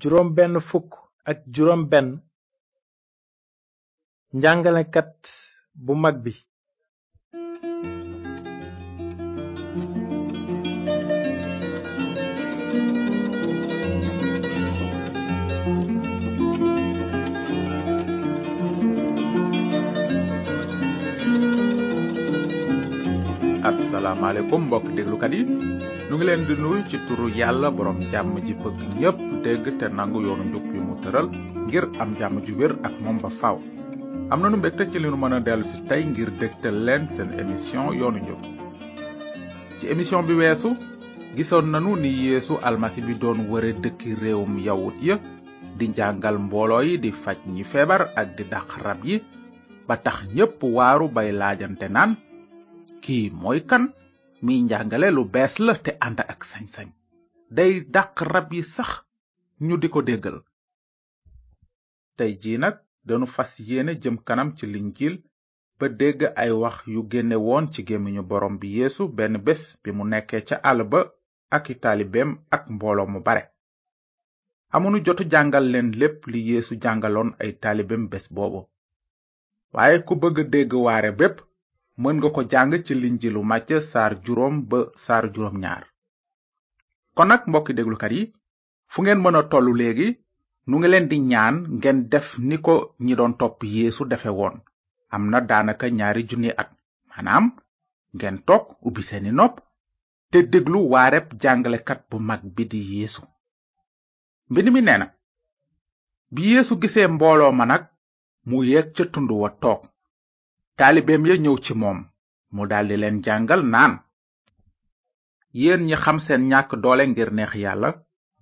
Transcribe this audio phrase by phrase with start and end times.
[0.00, 0.90] juróom benn fukk
[1.30, 2.08] ak juróom benn
[4.38, 5.12] njàngalekat
[5.84, 6.32] bu mag bi
[24.12, 25.40] Assalamualaikum mbokk déglukat yi
[26.12, 29.88] nu ngi len di nuy ci turu yalla borom jamm ji bëgg ñëpp dégg té
[29.88, 31.30] nangu yoonu yu mu teural
[31.64, 33.56] ngir am jamm ju wër ak mom ba faaw
[34.28, 37.88] amna nu mbégte ci li nu mëna a ci tay ngir dégtal len seen émission
[37.96, 38.40] yoonu njub
[39.80, 40.68] ci émission bi wésu
[41.34, 45.16] gisoon nanu ni yeesu almasi bi doon wëré dëkk réewum yawut ya
[45.78, 49.22] di jangal mbolo yi di faj ñi feebar ak di dàq rab yi
[49.88, 50.28] ba tax
[50.60, 52.12] waaru bay laajante naan
[53.00, 53.88] kii mooy kan
[54.42, 56.88] mi njàngale lu bees la te ànd ak sañ-sañ
[57.56, 58.90] day dàq rab yi sax
[59.66, 60.38] ñu di ko déggal
[62.16, 62.76] tey jii nag
[63.08, 65.14] danu fas yéene jëm kanam ci linjil
[65.78, 69.90] ba dégg ay wax yu génne woon ci gémmiñu borom bi yeesu benn bés bi
[69.96, 70.80] mu nekkee ca àll
[71.56, 71.74] ak i
[72.54, 73.42] ak mbooloo mu bare
[74.76, 78.60] amunu jotu jàngal leen lépp li yeesu jàngaloon ay talibem bés boobu
[79.74, 81.36] waaye ku bëgg dégg waare bépp
[82.00, 85.82] mën nga ko jàng ci linjilu màcc saar juróom ba saar juróom ñaar
[87.16, 88.22] kon nag mbokki déglukat yi
[88.92, 89.42] fu ngeen mën a
[90.68, 94.56] nu ngi leen di ñaan ngeen def ni ko ñi doon topp yeesu defe woon
[95.14, 96.68] am na daanaka ñaari junni at
[97.08, 97.44] maanaam
[98.16, 99.54] ngeen toog ubbi seeni nopp
[100.30, 103.22] te déglu waareb jàngalekat bu mag bi di yeesu
[104.50, 105.06] mbind mi nee na
[106.34, 107.82] bi yeesu gisee mbooloo ma nag
[108.48, 109.82] mu yegg ca tund wa toog
[110.78, 111.98] taalibeem ya ñëw ci moom
[112.54, 113.92] mu di leen jàngal naan
[115.60, 117.90] yéen ñi xam seen ñàkk doole ngir neex yàlla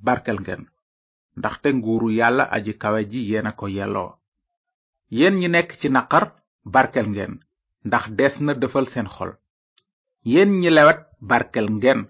[0.07, 0.63] barkel ngeen
[1.39, 4.11] ndaxte nguuru yàlla aji kawe ji yéena ko yelloo
[5.19, 6.25] yéen ñi nekk ci naqar
[6.75, 7.33] barkel ngeen
[7.89, 9.33] ndax des na defal seen xol
[10.33, 12.01] yéen ñi lewet barkel ngeen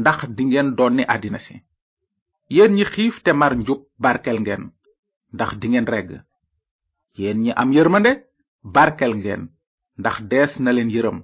[0.00, 1.54] ndax di ngeen donni àddina si
[2.54, 4.62] yéen ñi xiif te mar njub barkel ngeen
[5.34, 6.10] ndax di ngeen regg
[7.18, 8.12] yéen ñi am yërmande
[8.62, 9.42] barkel ngeen
[10.00, 11.18] ndax dees na leen yërëm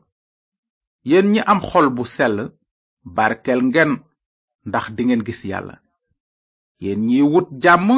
[1.08, 2.36] yéen ñi am xol bu sell
[3.16, 3.92] barkel ngeen
[4.68, 5.76] ndax dingeen gis yàlla
[6.82, 7.88] yéen ñi wut jàmm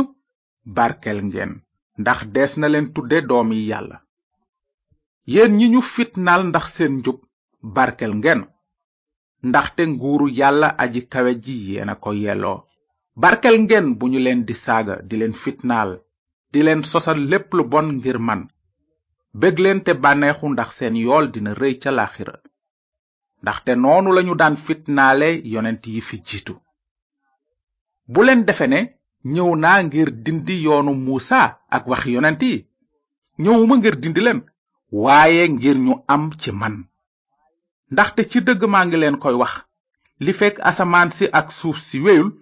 [0.76, 1.53] barkel ngeen
[2.00, 3.97] ndax dees na leen tudde doom yi yàlla
[5.32, 7.19] yéen ñi ñu fitnaal ndax seen njub
[7.75, 8.41] barkel ngeen
[9.49, 12.59] ndaxte nguuru yàlla aji kawe ji yéena ko yelloo
[13.22, 15.91] barkel ngeen bu ñu leen di saaga di leen fitnaal
[16.53, 18.43] di leen sosal lépp lu bon ngir man
[19.41, 22.34] bég te bànneexu ndax seen yool dina rëy ca laaxira
[23.43, 26.55] ndaxte noonu lañu daan fitnaale yonent yi fi jiitu
[28.12, 28.81] bu leen defe ne
[29.33, 31.41] ñëw naa ngir dindi yoonu muusa
[31.77, 32.55] ak wax yonent yi
[33.43, 34.41] ñëwuma ngir dindi leen
[35.03, 36.75] waaye ngir ñu am ci man
[37.93, 39.53] ndaxte ci dëgg maa ngi leen koy wax
[40.25, 42.33] li fekk asamaan si ak suuf si weyul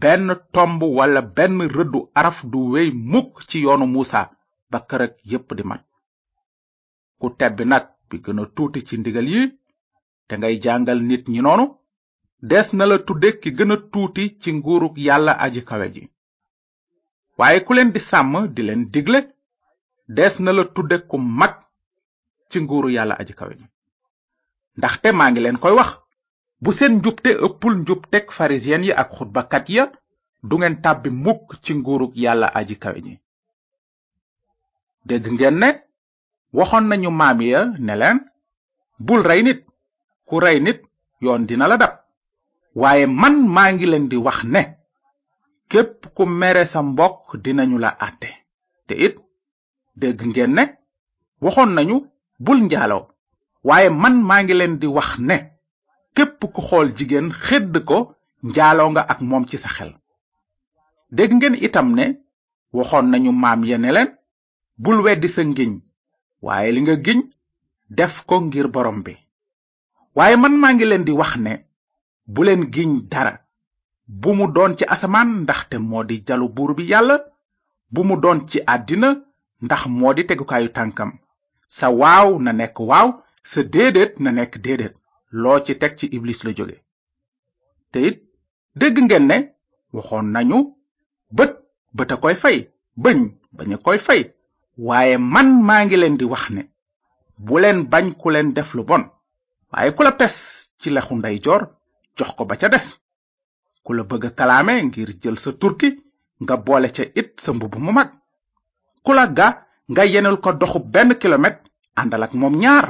[0.00, 4.20] benn tomb walla benn rëddu araf du wey mukk ci yoonu muusa
[4.70, 5.82] ba kërëg yépp di mat
[7.20, 9.42] ku tebbi nag bi gën tuuti ci ndigal yi
[10.26, 11.66] te ngay jàngal nit ñi noonu
[12.50, 16.02] des na la tudde ki gën tuuti ci nguurug yàlla aji kawe ji
[17.66, 19.20] ku leen di sàmm di leen digle
[20.16, 20.96] des na la tudde
[21.40, 21.54] mag
[22.50, 23.54] ci nguuru yàlla aji kawe
[24.78, 25.90] ndaxte maa ngi leen koy wax
[26.62, 29.84] bu seen njubte ëppul njubteg farisiyen yi ak xutbakat ya
[30.48, 33.14] du ngeen tàbbi mukk ci nguurug yàlla aji kawe ji
[35.08, 35.68] dégg ngeen ne
[36.56, 37.94] waxoon nañu maam ya ne
[39.06, 39.60] bul rey nit
[40.28, 40.78] ku rey nit
[41.24, 41.92] yoon dina la dab
[42.80, 44.60] waaye man maa ngi leen di wax ne
[45.70, 48.30] képp ku mere sa mbokk dinañu la àtte
[48.86, 49.14] te it
[50.00, 50.64] dégg ngeen ne
[51.44, 51.96] waxoon nañu
[52.44, 53.04] bul njaaloo
[53.68, 55.36] waaye man maa ngi leen di wax ne
[56.16, 57.96] képp ku xool jigéen xëdd ko
[58.48, 59.90] njaaloo nga ak moom ci sa xel
[61.16, 62.04] dégg ngeen itam ne
[62.76, 64.02] waxoon nañu maam ya ne
[64.82, 65.72] bul weddi sa ngiñ
[66.46, 67.20] waaye li nga giñ
[67.96, 69.14] def ko ngir borom bi
[70.16, 71.52] waaye man maa ngi leen di wax ne
[72.32, 73.32] bu leen giñ dara
[74.22, 77.16] bu mu doon ci asamaan ndaxte moo di jalu buur bi yàlla
[77.92, 79.08] bu mu doon ci àddina
[79.64, 81.10] ndax moo di tegukaayu tànkam
[81.78, 83.08] sa waaw na nekk waaw
[83.50, 84.94] sa déedéet na nekk déedéet
[85.42, 86.76] loo ci teg ci iblis la jóge
[87.90, 88.16] te it
[88.80, 89.36] dégg ngeen ne
[89.96, 90.58] waxoon nañu
[91.36, 91.50] bët
[91.96, 92.58] bët a koy fay
[93.02, 93.18] bëñ
[93.56, 94.22] bañ koy fay
[94.86, 96.62] waaye man maa ngi leen di wax ne
[97.44, 99.04] bu leen bañ ku leen def lu bon
[99.72, 100.34] waaye ku pes
[100.80, 101.14] ci lexu
[102.16, 102.86] jox ko ba ca des
[103.84, 105.88] ku la bëgg kalaame ngir jël sa turki
[106.42, 108.10] nga boole ca it sa mbubu mu mag
[109.04, 109.48] ku la ga
[109.92, 111.62] nga yenul ko doxu benn kilomètre
[112.00, 112.86] àndal ak moom ñaar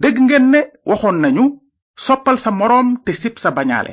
[0.00, 1.44] dégg ngeen ne waxoon nañu
[2.04, 3.92] soppal sa moroom te sip sa bañaale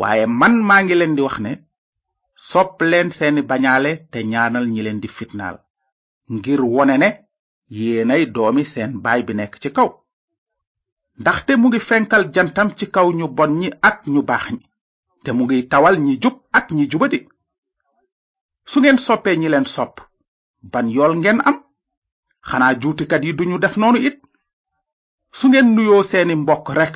[0.00, 1.52] waaye man maa ngi leen di wax ne
[2.50, 5.56] soppleen seeni bañaale te ñaanal ñi leen di fitnaal
[6.34, 7.10] ngir wone ne
[7.76, 9.88] yéenay doomi seen baay bi nekk ci kaw
[11.20, 14.60] ndaxte mu ngi fenkal jantam ci kaw ñu bon ñi ak ñu baax ñi
[15.24, 17.18] te mu ngi tawal ñi jub ak ñi jubadi
[18.70, 19.96] su ngeen soppee ñi leen sopp
[20.72, 21.56] ban yool ngeen am
[22.48, 24.16] xanaa juutikat yi duñu def noonu it
[25.36, 26.94] su ngeen nuyoo seeni mbokk rek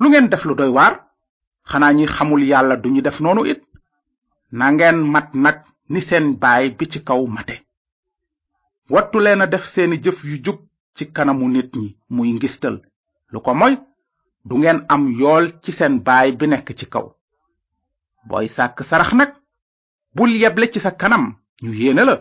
[0.00, 0.94] lu ngeen def lu doy waar
[1.70, 3.60] xanaa ñi xamul yàlla duñu def noonu it
[4.52, 5.58] nangeen mat nag
[5.92, 7.54] ni seen baay bi ci kaw mate
[8.92, 10.58] wattu leen a def seeni jëf yu jub
[10.96, 12.76] ci kanamu nit ñi muy ngistal
[13.32, 13.74] lu ko moy
[14.46, 17.06] du ngeen am yool ci seen baay bi nekk ci kaw
[18.28, 19.32] booy sàkk sarax nag
[20.16, 21.24] bul yeble ci sa kanam
[21.62, 22.14] ñu yéene la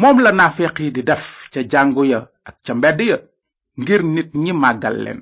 [0.00, 3.18] moom la naafeq yi di def ca jàngu ya ak ca mbedd ya
[3.80, 5.20] ngir nit ñi màggal leen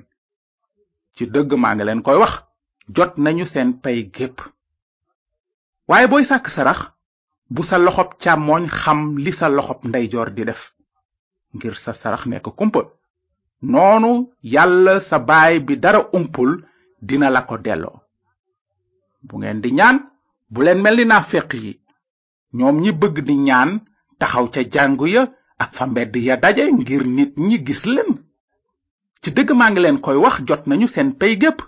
[1.15, 2.35] ci dëgg maa ngi leen koy wax
[2.95, 4.39] jot nañu seen pay gépp
[5.91, 6.81] waaye booy sàkk sarax
[7.55, 10.63] bu sa loxob càmmooñ xam li sa loxob ndeyjoor di def
[11.55, 12.81] ngir sa sarax nekk kumpa
[13.73, 14.13] noonu
[14.55, 16.51] yàlla sa baay bi dara umpul
[17.09, 17.97] dina la ko delloo
[19.27, 19.97] bu ngeen di ñaan
[20.53, 21.73] bu leen mel ni naafeq yi
[22.59, 23.71] ñoom ñi bëgg di ñaan
[24.21, 25.23] taxaw ca jàngu ya
[25.63, 28.11] ak fa mbedd ya daje ngir nit ñi gis leen
[29.23, 31.61] ci dëgg maa ngi leen koy wax jot nañu seen pay gépp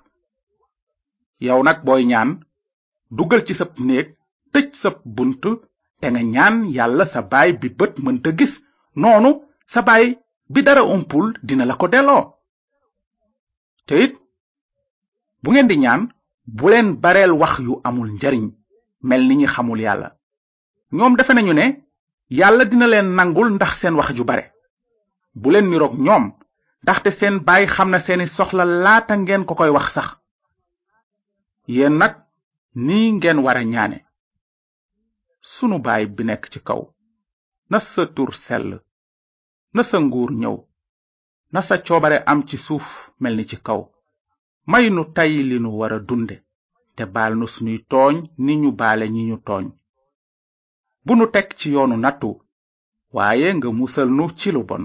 [1.46, 2.30] yow nag booy ñaan
[3.10, 4.14] dugal ci sab néeg
[4.54, 5.40] tëj sab bunt
[6.00, 8.54] te nga ñaan yàlla sa baay bi bët mënta gis
[9.00, 9.30] noonu
[9.72, 10.04] sa baay
[10.52, 12.22] bi dara umpul dina la ko delloo
[13.86, 14.14] te it
[15.42, 16.02] bu ngeen di ñaan
[16.56, 18.44] bu leen bareel wax yu amul njariñ
[19.08, 20.08] mel ni ñi xamul yàlla
[20.96, 21.66] ñoom defe nañu ne
[22.38, 24.44] yàlla dina leen nangul ndax seen wax ju bare
[25.40, 26.24] bu leen niroog ñoom
[26.82, 30.08] ndaxte seen baay xam na seeni soxla laata ngeen ko koy wax sax
[31.74, 32.14] yéen nag
[32.86, 33.98] ni ngeen wara ñaane
[35.52, 36.82] sunu baay bi nekk ci kaw
[37.70, 38.68] na sa tur sell
[39.74, 40.56] na sa nguur ñëw
[41.52, 42.86] na sa coobare am ci suuf
[43.22, 43.80] mel ni ci kaw
[44.70, 46.36] may nu tey li nu wara dunde
[46.96, 49.66] te baal nu sunuy tooñ ni ñu baale ñi ñu tooñ
[51.04, 52.30] bu nu teg ci yoonu nattu
[53.16, 54.84] waaye nga musal nu ci lu bon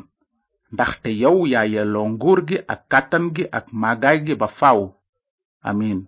[0.74, 4.80] ndaxte yow yaa yelloo nguur gi ak kàttan gi ak màggaay gi ba faaw
[5.70, 6.02] amiin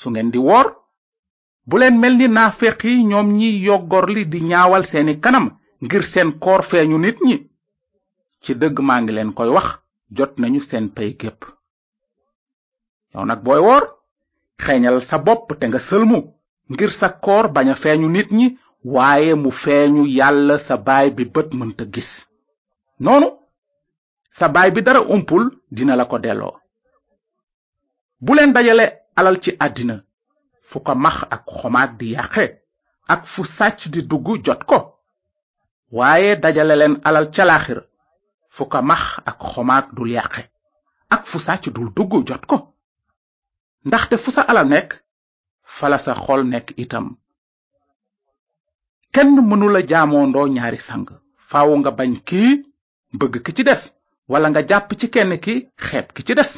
[0.00, 0.66] su ngeen di woor
[1.68, 3.48] bu leen mel ni naafeq yi ñoom ñi
[4.14, 5.46] li di ñaawal seeni kanam
[5.84, 7.36] ngir seen koor feeñu nit ñi
[8.42, 9.68] ci dëgg maa ngi leen koy wax
[10.16, 11.40] jot nañu seen pay gépp
[13.14, 13.84] yow nag booy woor
[14.64, 16.18] xeeñal sa bopp te nga sëlmu
[16.72, 18.46] ngir sa koor bañ a feeñu nit ñi
[18.94, 22.10] waaye mu feeñu yàlla sa baay bi bët mënta gis
[23.04, 23.28] noonu
[24.38, 25.44] sa baay bi dara umpul
[25.76, 26.52] dina la ko delloo
[28.24, 29.96] bu leen dajale alal ci àddina
[30.68, 32.44] fu ko max ak xomaag di yàqe
[33.14, 34.78] ak fu sàcc di dugg jot ko
[35.96, 37.82] waaye dajale leen alal ca laaxira
[38.54, 40.42] fu max ak xomaag dul yàqe
[41.14, 42.58] ak fu sàcc dul dugg jot ko
[43.86, 44.90] ndaxte fu sa alal nekk
[45.76, 47.06] fala sa xol nekk itam
[49.14, 51.06] kenn mënula jaamoondoo ñaari sang
[51.48, 52.44] faaw nga bañ ki
[53.18, 53.82] bëgg ki ci des
[54.30, 55.54] wala nga jàpp ci kenn ki
[55.86, 56.52] xeeb ki ci des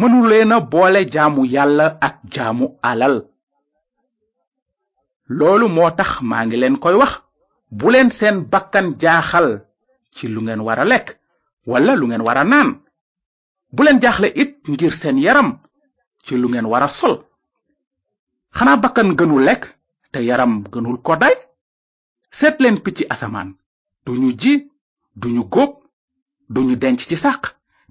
[0.00, 3.14] mënu leena jamu boole jaamu yàlla ak jaamu alal
[5.38, 7.12] loolu moo tax maa ngi leen koy wax
[7.76, 9.48] bu leen seen bakkan jaaxal
[10.16, 11.08] ci lu ngeen war a lekk
[11.70, 12.68] wala lu ngeen war naan
[13.74, 15.48] bu leen jaaxle it ngir seen yaram
[16.24, 17.14] ci lu ngeen war a sol
[18.56, 19.64] xanaa bakkan gënul lekk
[20.12, 21.34] te yaram gënul ko day
[22.38, 23.48] seet leen picc asamaan
[24.04, 24.52] duñu ji
[25.22, 25.72] duñu góob
[26.54, 27.42] duñu denc ci sàq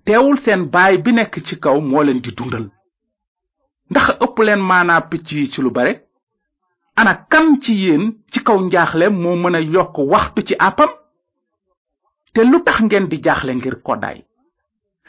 [0.06, 2.66] teewul seen baay bi nekk ci kaw moo leen di dundal
[3.90, 5.94] ndax ëpp leen maanaa picc yi ci lu bare
[7.00, 10.92] ana kan ci yéen ci kaw njaaxle moo mën a yokk waxtu ci àppam
[12.34, 14.20] te lu tax ngeen di jaaxle ngir koddaay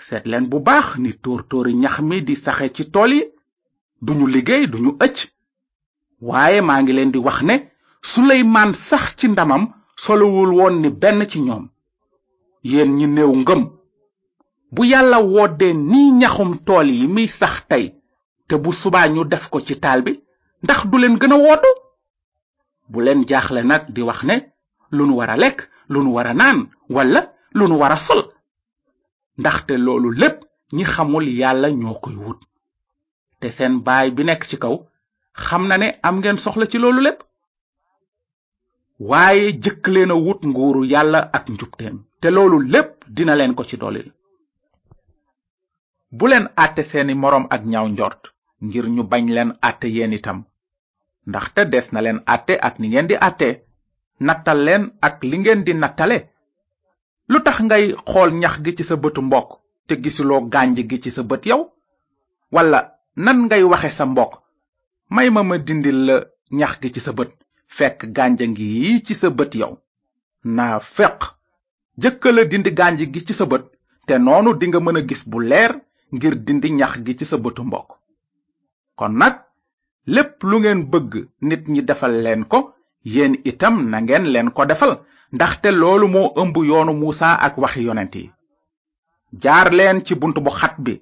[0.04, 3.22] seet leen bu baax ni tóor tóori ñax mi di saxe ci tool yi
[4.04, 5.18] duñu liggéey duñu ëcc
[6.28, 7.54] waaye maa ngi leen di wax ne
[8.10, 9.64] suleymaan sax ci ndamam
[10.02, 11.64] solowul woon ni benn ci ñoom
[12.70, 13.62] yéen ñi néew ngëm
[14.76, 17.84] bu yàlla woddee ni ñaxum tool yi muy sax tey
[18.48, 20.12] te bu subaa ñu def ko ci taal bi
[20.64, 21.70] ndax du leen gën a woddu
[22.90, 24.36] bu leen jaaxle nag di wax ne
[24.96, 25.58] lu nu war a lekk
[25.92, 26.58] lu nu war a naan
[26.94, 27.20] walla
[27.56, 28.20] lu nu war a sol
[29.40, 30.38] ndaxte loolu lépp
[30.76, 32.40] ñi xamul yàlla ñoo koy wut
[33.40, 34.76] te seen baay bi nekk ci kaw
[35.44, 37.18] xam na ne am ngeen soxla ci loolu lépp
[39.10, 43.64] waaye jëkk leena a wut nguuru yàlla ak njubteem te loolu lépp dina leen ko
[43.70, 44.10] ci dolil
[46.18, 48.20] bu leen àtte seeni morom ak ñaaw njort
[48.64, 50.38] ngir ñu bañ leen àtte yeen itam
[51.28, 53.48] ndaxte des na leen àtte ak ni ngeen di àtte
[54.26, 56.18] nattal leen ak li ngeen di nattale
[57.30, 59.48] lu tax ngay xool ñax gi ci sa bëtu mbokk
[59.86, 61.60] te gisuloo gànj gi ci sa bët yow
[62.54, 62.80] wala
[63.16, 64.32] nan ngay waxe sa mbokk
[65.14, 66.16] may ma ma dindil la
[66.58, 67.30] ñax gi ci sa bët
[67.76, 69.72] fekk gànja ngi yi ci sa bët yow
[70.56, 71.18] naa feq
[72.50, 73.64] dindi gànj gi ci sa bët
[74.06, 75.72] te noonu dinga mën a gis bu leer
[76.16, 77.88] ngir dindi ñax gi ci sa bëtu mbokk
[78.98, 79.34] kon nag
[80.14, 81.12] lépp lu ngeen bëgg
[81.48, 82.58] nit ñi defal leen ko
[83.12, 84.92] yéen itam na ngeen leen ko defal
[85.36, 88.24] ndaxte loolu moo ëmb yoonu muusa ak waxi yonent yi
[89.42, 90.94] jaar leen ci bunt bu xat bi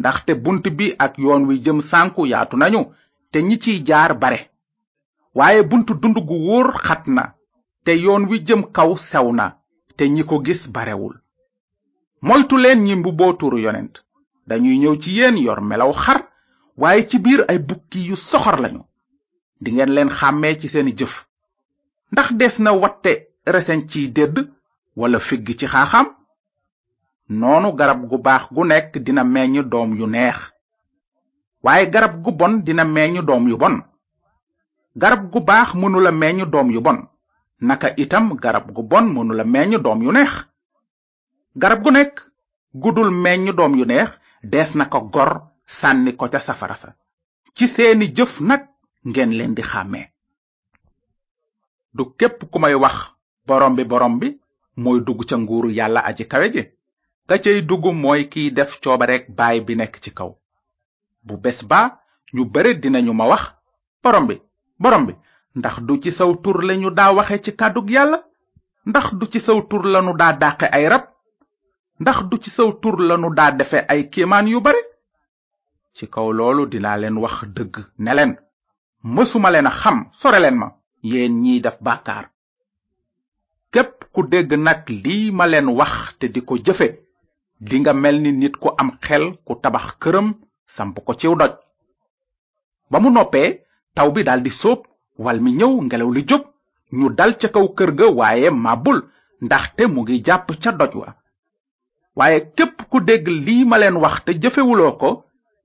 [0.00, 2.80] ndaxte bunt bi ak yoon wi jëm sànku yaatu nañu
[3.30, 4.40] te ñi ciy jaar bare
[5.38, 7.24] waaye bunt dund gu wóor xat na
[7.84, 9.46] te yoon wi jëm kaw sew na
[9.96, 11.14] te ñi ko gis barewul
[12.26, 13.94] moytu leen ñi mbuboo turu yonent
[14.50, 16.20] dañuy ñëw ci yéen yor melaw xar
[16.80, 18.82] waaye ci biir ay bukki yu soxor lañu
[19.62, 21.14] dingeen leen xàmmee ci seeni jëf
[22.12, 23.12] ndax des na watte
[23.54, 24.36] reseñ ciy dëdd
[24.96, 26.06] walla figg ci xaaxam
[27.40, 30.36] noonu garab gu baax gu nekk dina meññ doom yu neex
[31.62, 33.76] waaye garab gu bon dina meññ doom yu bon
[35.00, 36.98] garab gu baax mënula meññ doom yu bon
[37.60, 40.32] naka itam garab gu bon mënula meññ doom yu neex
[41.56, 42.14] garab gu nekk
[42.74, 44.10] gudul meññ doom yu neex
[44.42, 46.94] des na ko gor sànni ko ca safara sa
[47.54, 48.62] ci seeni jëf nag
[49.04, 50.04] ngeen leen di xàmmee
[51.94, 52.96] du képp ku may wax
[53.46, 54.28] borom bi borom bi
[54.82, 56.62] mooy dugg ca nguuru yàlla aji kawe ji
[57.28, 60.30] ka cay dugg mooy kiy def coobareek baay bi nekk ci kaw
[61.26, 61.82] bu bés ba
[62.34, 63.44] ñu bare dinañu ma wax
[64.02, 64.34] borom bi
[64.82, 65.12] borom bi
[65.58, 68.18] ndax du ci saw tur lañu daa waxe ci kàddug yàlla
[68.88, 71.04] ndax du ci saw tur lanu daa dàqe ay rab
[72.00, 74.80] ndax du ci sëw tur lanu daa defe ay kéemaan yu bare
[75.96, 78.32] ci kaw loolu dinaa leen wax dëgg ne leen
[79.14, 80.68] mësuma leen a xam sore leen ma
[81.10, 82.26] yéen ñiy def bàkkaar
[83.72, 86.88] képp ku dégg nag lii ma leen wax te di ko jëfe
[87.68, 90.28] dinga mel ni nit ku am xel ku tabax këram
[90.76, 91.52] samp ko ciw doj
[92.90, 93.48] ba mu noppee
[93.96, 94.80] taw bi daldi sóob
[95.24, 96.42] wal mi ñëw ngelaw li jóg
[96.98, 98.98] ñu dal ca kaw kër ga waaye màbbul
[99.44, 101.08] ndaxte mu ngi jàpp ca doj wa
[102.16, 105.10] waaye képp ku dégg lii ma leen wax te jëfewuloo ko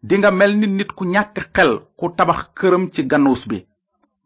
[0.07, 3.57] dinga mel ni nit ku ñàkk xel ku tabax këram ci ganuus bi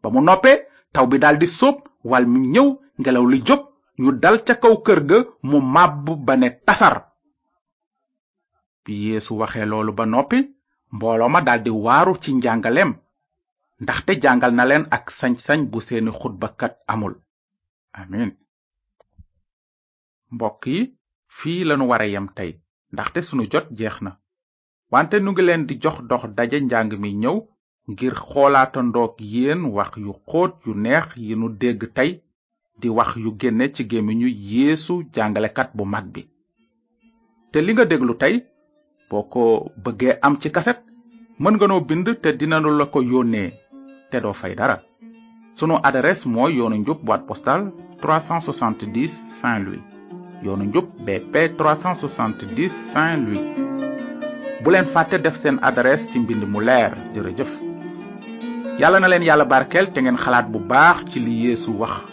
[0.02, 0.56] ba mu noppee
[0.94, 1.76] taw bi daldi sóob
[2.10, 2.68] wal mi ñëw
[3.00, 3.62] ngelaw li jóg
[4.02, 5.16] ñu dal ca kaw kër ga
[5.48, 6.96] mu màbb ba ne tasar
[8.84, 10.38] bi yeesu waxee loolu ba noppi
[10.94, 12.90] mbooloo ma daldi waaru ci njàngaleem
[13.82, 17.14] ndaxte jàngal na leen ak sañ-sañ bu seeni xutbakat amul
[17.98, 18.30] amin
[20.66, 20.82] yi
[21.30, 22.50] fii lanu wara yem tey
[22.92, 24.10] ndaxte sunu jot jeex na
[24.92, 27.36] wante nu ngi leen di jox dox daje njàng mi ñëw
[27.90, 32.10] ngir xoolaatandoog yéen wax yu xóot yu neex yi nu dégg tey
[32.80, 36.22] di wax yu génne ci gémmiñu yeesu jàngalekat bu mag bi
[37.52, 38.34] te li nga déglu tey
[39.08, 39.42] boo ko
[39.84, 40.80] bëggee am ci kaset
[41.42, 43.50] mën nga noo bind te dinanu la ko yónnee
[44.10, 44.76] te doo fay dara
[45.58, 47.64] sunu adresse mooy yoonu njub boîte postale
[48.02, 49.84] 370 louis
[50.42, 53.40] yoonu njub BP 370 Saint-Louis
[54.62, 57.50] bu fate fàtte def seen adresse ci mbind mu leer jërëjëf
[58.80, 62.04] yàlla na leen yàlla barkel te ngeen xalaat bu baax ci li yeesu wax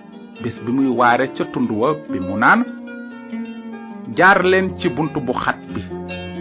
[0.43, 2.63] bis bi muy waare ca tund wa bi mu naan
[4.15, 5.81] jaar leen ci bunt bu xat bi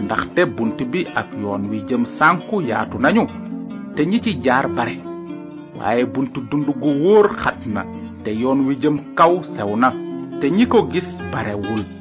[0.03, 3.25] ndaxte bunt bi ak yoon wi jëm sànku yaatu nañu
[3.95, 4.99] te ñi ci jaar bare
[5.79, 7.83] waaye buntu dund gu wóor xat na
[8.23, 9.71] te yoon wi jëm kaw sew
[10.41, 11.96] te ñi ko gis I would.